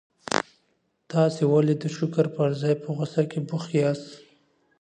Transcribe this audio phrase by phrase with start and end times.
[1.11, 4.07] تاسي ولي د شکر پر ځای په غوسه کي بوخت یاست؟